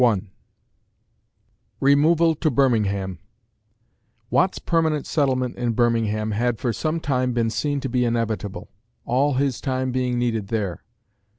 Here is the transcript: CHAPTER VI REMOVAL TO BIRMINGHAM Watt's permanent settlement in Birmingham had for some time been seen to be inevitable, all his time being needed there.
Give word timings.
CHAPTER 0.01 0.21
VI 0.21 0.27
REMOVAL 1.79 2.33
TO 2.33 2.49
BIRMINGHAM 2.49 3.19
Watt's 4.31 4.57
permanent 4.57 5.05
settlement 5.05 5.55
in 5.57 5.73
Birmingham 5.73 6.31
had 6.31 6.57
for 6.57 6.73
some 6.73 6.99
time 6.99 7.33
been 7.33 7.51
seen 7.51 7.79
to 7.81 7.87
be 7.87 8.03
inevitable, 8.03 8.71
all 9.05 9.35
his 9.35 9.61
time 9.61 9.91
being 9.91 10.17
needed 10.17 10.47
there. 10.47 10.83